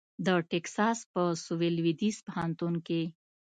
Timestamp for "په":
1.13-1.21